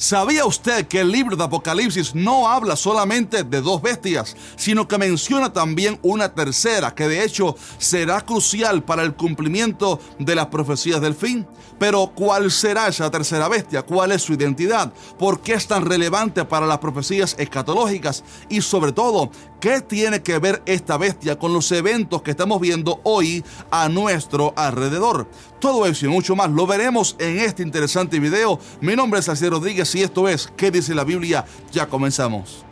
[0.00, 4.96] ¿Sabía usted que el libro de Apocalipsis no habla solamente de dos bestias, sino que
[4.96, 11.00] menciona también una tercera, que de hecho será crucial para el cumplimiento de las profecías
[11.00, 11.48] del fin?
[11.80, 13.82] Pero ¿cuál será esa tercera bestia?
[13.82, 14.92] ¿Cuál es su identidad?
[15.18, 18.22] ¿Por qué es tan relevante para las profecías escatológicas?
[18.48, 23.00] Y sobre todo, ¿qué tiene que ver esta bestia con los eventos que estamos viendo
[23.02, 25.28] hoy a nuestro alrededor?
[25.60, 28.60] Todo eso y mucho más lo veremos en este interesante video.
[28.80, 31.44] Mi nombre es Alcides Rodríguez y esto es ¿Qué dice la Biblia?
[31.72, 32.67] Ya comenzamos.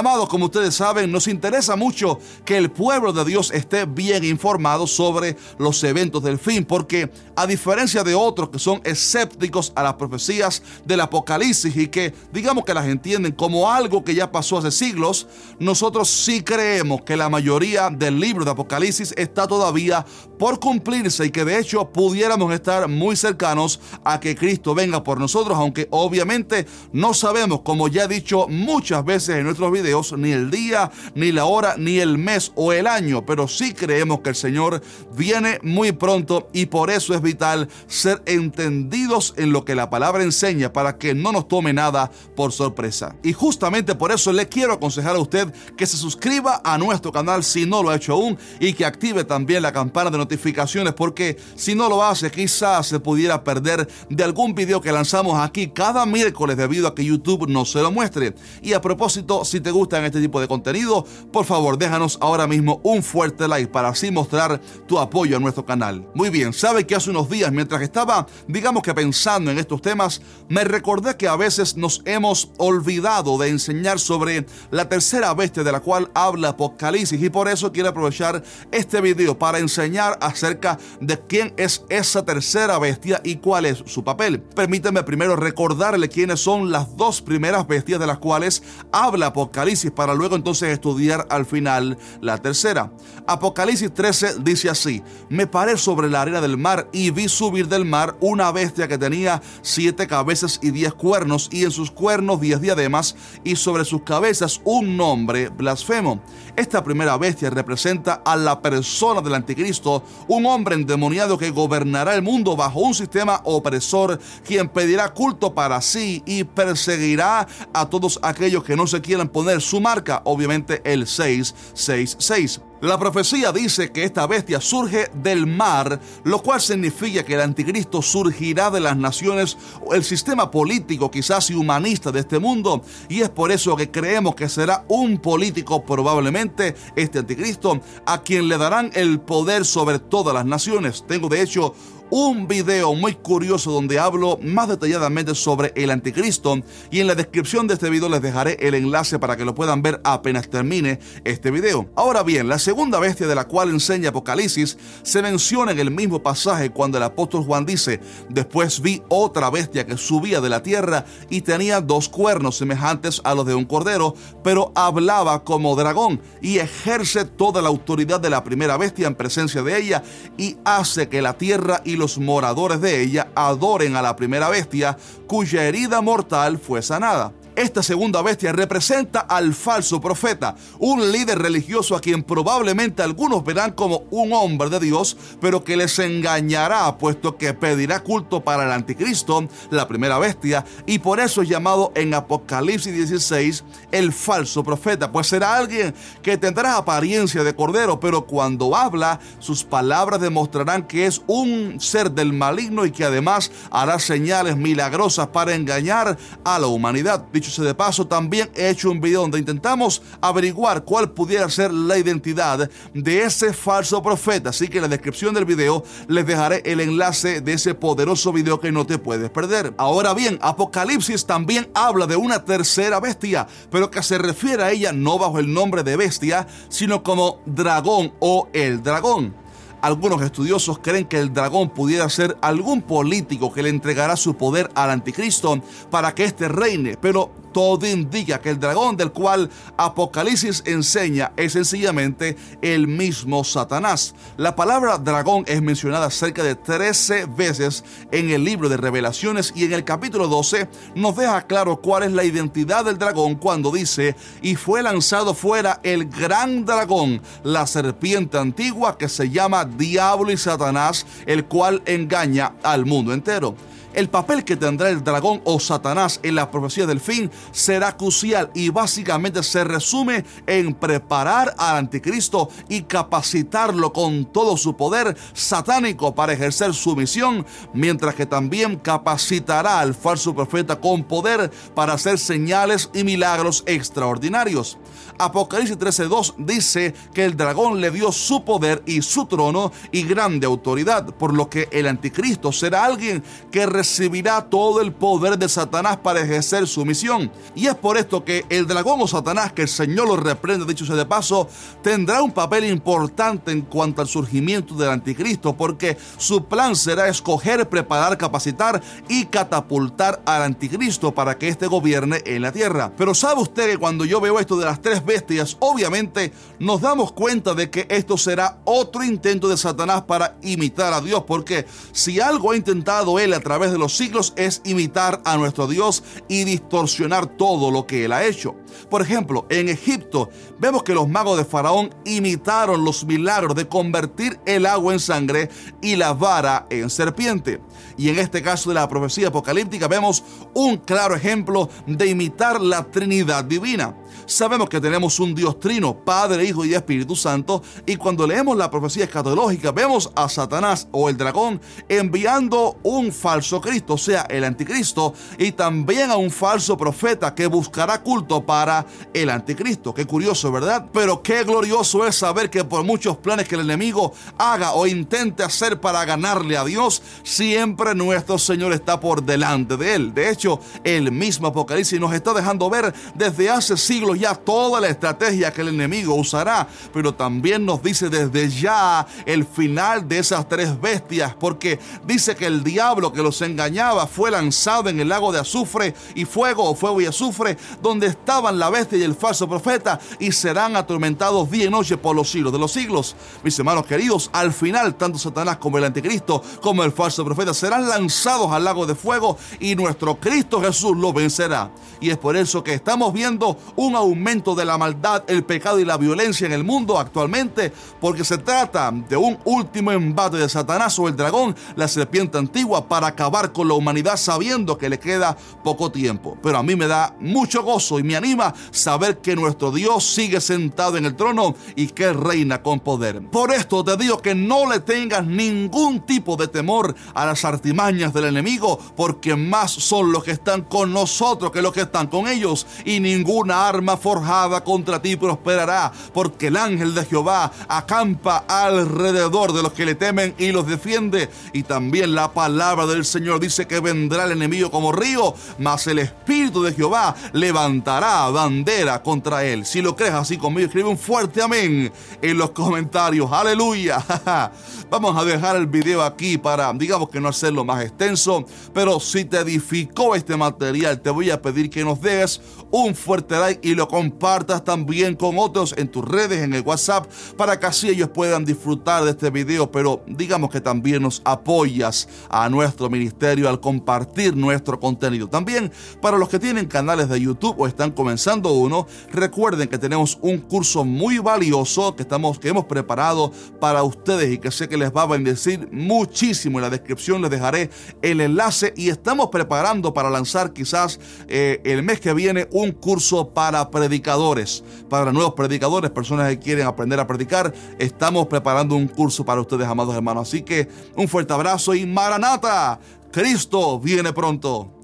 [0.00, 4.86] Amados, como ustedes saben, nos interesa mucho que el pueblo de Dios esté bien informado
[4.86, 9.96] sobre los eventos del fin, porque a diferencia de otros que son escépticos a las
[9.96, 14.70] profecías del Apocalipsis y que digamos que las entienden como algo que ya pasó hace
[14.70, 15.26] siglos,
[15.58, 20.06] nosotros sí creemos que la mayoría del libro de Apocalipsis está todavía
[20.38, 25.20] por cumplirse y que de hecho pudiéramos estar muy cercanos a que Cristo venga por
[25.20, 30.32] nosotros, aunque obviamente no sabemos, como ya he dicho muchas veces en nuestros videos, ni
[30.32, 34.30] el día, ni la hora, ni el mes o el año, pero sí creemos que
[34.30, 34.80] el Señor
[35.16, 40.22] viene muy pronto y por eso es vital ser entendidos en lo que la palabra
[40.22, 43.16] enseña para que no nos tome nada por sorpresa.
[43.22, 47.44] Y justamente por eso le quiero aconsejar a usted que se suscriba a nuestro canal
[47.44, 51.36] si no lo ha hecho aún y que active también la campana de notificaciones porque
[51.56, 56.06] si no lo hace quizás se pudiera perder de algún video que lanzamos aquí cada
[56.06, 58.34] miércoles debido a que YouTube no se lo muestre.
[58.62, 62.82] Y a propósito, si te gustan este tipo de contenido, por favor déjanos ahora mismo
[62.84, 66.06] un fuerte like para así mostrar tu apoyo a nuestro canal.
[66.14, 70.20] Muy bien, sabe que hace unos días mientras estaba, digamos que pensando en estos temas,
[70.50, 75.72] me recordé que a veces nos hemos olvidado de enseñar sobre la tercera bestia de
[75.72, 81.18] la cual habla Apocalipsis y por eso quiero aprovechar este video para enseñar acerca de
[81.20, 84.42] quién es esa tercera bestia y cuál es su papel.
[84.42, 90.14] Permíteme primero recordarle quiénes son las dos primeras bestias de las cuales habla Apocalipsis para
[90.14, 92.92] luego entonces estudiar al final la tercera.
[93.26, 97.84] Apocalipsis 13 dice así, me paré sobre la arena del mar y vi subir del
[97.84, 102.60] mar una bestia que tenía siete cabezas y diez cuernos y en sus cuernos diez
[102.60, 103.14] diademas
[103.44, 106.20] y sobre sus cabezas un nombre blasfemo.
[106.56, 112.22] Esta primera bestia representa a la persona del anticristo, un hombre endemoniado que gobernará el
[112.22, 118.64] mundo bajo un sistema opresor, quien pedirá culto para sí y perseguirá a todos aquellos
[118.64, 122.60] que no se quieran poner su marca, obviamente el 666.
[122.80, 128.00] La profecía dice que esta bestia surge del mar, lo cual significa que el anticristo
[128.00, 129.58] surgirá de las naciones
[129.92, 132.82] el sistema político quizás y humanista de este mundo.
[133.10, 138.48] Y es por eso que creemos que será un político probablemente este anticristo a quien
[138.48, 141.04] le darán el poder sobre todas las naciones.
[141.06, 141.74] Tengo de hecho
[142.10, 146.56] un video muy curioso donde hablo más detalladamente sobre el anticristo
[146.90, 149.80] y en la descripción de este video les dejaré el enlace para que lo puedan
[149.80, 151.88] ver apenas termine este video.
[151.94, 156.20] Ahora bien, la segunda bestia de la cual enseña Apocalipsis se menciona en el mismo
[156.20, 161.04] pasaje cuando el apóstol Juan dice, después vi otra bestia que subía de la tierra
[161.28, 166.58] y tenía dos cuernos semejantes a los de un cordero, pero hablaba como dragón y
[166.58, 170.02] ejerce toda la autoridad de la primera bestia en presencia de ella
[170.36, 174.96] y hace que la tierra y los moradores de ella adoren a la primera bestia
[175.28, 177.32] cuya herida mortal fue sanada.
[177.60, 183.72] Esta segunda bestia representa al falso profeta, un líder religioso a quien probablemente algunos verán
[183.72, 188.72] como un hombre de Dios, pero que les engañará puesto que pedirá culto para el
[188.72, 195.12] anticristo, la primera bestia, y por eso es llamado en Apocalipsis 16 el falso profeta,
[195.12, 201.04] pues será alguien que tendrá apariencia de cordero, pero cuando habla, sus palabras demostrarán que
[201.04, 206.66] es un ser del maligno y que además hará señales milagrosas para engañar a la
[206.66, 207.26] humanidad.
[207.58, 212.70] De paso, también he hecho un video donde intentamos averiguar cuál pudiera ser la identidad
[212.94, 214.50] de ese falso profeta.
[214.50, 218.60] Así que en la descripción del video les dejaré el enlace de ese poderoso video
[218.60, 219.74] que no te puedes perder.
[219.76, 224.92] Ahora bien, Apocalipsis también habla de una tercera bestia, pero que se refiere a ella
[224.92, 229.34] no bajo el nombre de bestia, sino como dragón o el dragón.
[229.82, 234.70] Algunos estudiosos creen que el dragón pudiera ser algún político que le entregará su poder
[234.74, 240.62] al anticristo para que éste reine, pero todo indica que el dragón del cual Apocalipsis
[240.66, 244.14] enseña es sencillamente el mismo Satanás.
[244.36, 249.64] La palabra dragón es mencionada cerca de 13 veces en el libro de revelaciones y
[249.64, 254.16] en el capítulo 12 nos deja claro cuál es la identidad del dragón cuando dice,
[254.42, 260.36] y fue lanzado fuera el gran dragón, la serpiente antigua que se llama Diablo y
[260.36, 263.54] Satanás, el cual engaña al mundo entero.
[263.92, 268.50] El papel que tendrá el dragón o Satanás en la profecía del fin será crucial
[268.54, 276.14] y básicamente se resume en preparar al anticristo y capacitarlo con todo su poder satánico
[276.14, 277.44] para ejercer su misión,
[277.74, 284.78] mientras que también capacitará al falso profeta con poder para hacer señales y milagros extraordinarios.
[285.18, 290.46] Apocalipsis 13:2 dice que el dragón le dio su poder y su trono y grande
[290.46, 295.96] autoridad, por lo que el anticristo será alguien que recibirá todo el poder de Satanás
[295.96, 297.32] para ejercer su misión.
[297.54, 300.84] Y es por esto que el dragón o Satanás, que el Señor lo reprende, dicho
[300.84, 301.48] sea de paso,
[301.82, 307.70] tendrá un papel importante en cuanto al surgimiento del anticristo, porque su plan será escoger,
[307.70, 312.92] preparar, capacitar y catapultar al anticristo para que éste gobierne en la tierra.
[312.98, 317.12] Pero sabe usted que cuando yo veo esto de las tres bestias, obviamente nos damos
[317.12, 322.20] cuenta de que esto será otro intento de Satanás para imitar a Dios, porque si
[322.20, 326.44] algo ha intentado él a través de los siglos es imitar a nuestro Dios y
[326.44, 328.54] distorsionar todo lo que él ha hecho.
[328.88, 334.38] Por ejemplo, en Egipto vemos que los magos de Faraón imitaron los milagros de convertir
[334.46, 335.50] el agua en sangre
[335.82, 337.60] y la vara en serpiente.
[337.96, 340.24] Y en este caso de la profecía apocalíptica vemos
[340.54, 343.94] un claro ejemplo de imitar la Trinidad divina.
[344.30, 348.70] Sabemos que tenemos un Dios trino, Padre, Hijo y Espíritu Santo, y cuando leemos la
[348.70, 354.44] profecía escatológica vemos a Satanás o el dragón enviando un falso Cristo, o sea, el
[354.44, 359.92] anticristo, y también a un falso profeta que buscará culto para el anticristo.
[359.92, 360.86] Qué curioso, ¿verdad?
[360.92, 365.42] Pero qué glorioso es saber que por muchos planes que el enemigo haga o intente
[365.42, 370.14] hacer para ganarle a Dios, siempre nuestro Señor está por delante de él.
[370.14, 374.88] De hecho, el mismo Apocalipsis nos está dejando ver desde hace siglos ya toda la
[374.88, 380.48] estrategia que el enemigo usará, pero también nos dice desde ya el final de esas
[380.48, 385.32] tres bestias, porque dice que el diablo que los engañaba fue lanzado en el lago
[385.32, 389.48] de azufre y fuego, o fuego y azufre, donde estaban la bestia y el falso
[389.48, 393.16] profeta, y serán atormentados día y noche por los siglos de los siglos.
[393.42, 397.88] Mis hermanos queridos, al final tanto Satanás como el anticristo, como el falso profeta, serán
[397.88, 401.70] lanzados al lago de fuego y nuestro Cristo Jesús lo vencerá.
[402.00, 405.96] Y es por eso que estamos viendo un de la maldad, el pecado y la
[405.96, 411.08] violencia en el mundo actualmente, porque se trata de un último embate de Satanás o
[411.08, 415.90] el dragón, la serpiente antigua, para acabar con la humanidad sabiendo que le queda poco
[415.90, 416.36] tiempo.
[416.42, 420.40] Pero a mí me da mucho gozo y me anima saber que nuestro Dios sigue
[420.40, 423.22] sentado en el trono y que reina con poder.
[423.30, 428.12] Por esto te digo que no le tengas ningún tipo de temor a las artimañas
[428.12, 432.28] del enemigo, porque más son los que están con nosotros que los que están con
[432.28, 439.52] ellos, y ninguna arma forjada contra ti prosperará, porque el ángel de Jehová acampa alrededor
[439.52, 441.28] de los que le temen y los defiende.
[441.52, 445.98] Y también la palabra del Señor dice que vendrá el enemigo como río, mas el
[445.98, 449.64] Espíritu de Jehová levantará bandera contra él.
[449.66, 453.30] Si lo crees así conmigo, escribe un fuerte amén en los comentarios.
[453.30, 454.04] Aleluya.
[454.90, 458.44] Vamos a dejar el video aquí para, digamos que no hacerlo más extenso,
[458.74, 462.40] pero si te edificó este material, te voy a pedir que nos des
[462.70, 467.10] un fuerte like y lo compartas también con otros en tus redes, en el WhatsApp,
[467.36, 472.08] para que así ellos puedan disfrutar de este video, pero digamos que también nos apoyas
[472.28, 475.28] a nuestro ministerio al compartir nuestro contenido.
[475.28, 480.18] También para los que tienen canales de YouTube o están comenzando uno, recuerden que tenemos
[480.20, 484.76] un curso muy valioso que, estamos, que hemos preparado para ustedes y que sé que
[484.76, 486.58] les va a bendecir muchísimo.
[486.58, 487.70] En la descripción les dejaré
[488.02, 493.28] el enlace y estamos preparando para lanzar quizás eh, el mes que viene un curso
[493.30, 497.52] para predicadores, para nuevos predicadores, personas que quieren aprender a predicar.
[497.78, 500.28] Estamos preparando un curso para ustedes, amados hermanos.
[500.28, 502.80] Así que un fuerte abrazo y Maranata.
[503.10, 504.79] Cristo viene pronto.